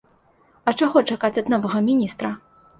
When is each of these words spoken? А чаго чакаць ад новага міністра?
А 0.71 0.73
чаго 0.79 1.05
чакаць 1.11 1.33
ад 1.43 1.53
новага 1.57 1.85
міністра? 1.93 2.37